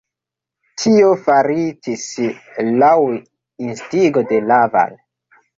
Tio 0.83 1.09
faritis 1.27 2.07
laŭ 2.85 2.95
instigo 3.67 4.25
de 4.33 4.41
Laval. 4.53 5.01